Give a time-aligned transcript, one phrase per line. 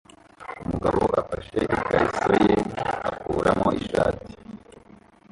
[0.63, 2.53] Umugabo afashe ikariso ye
[3.09, 4.31] akuramo ishati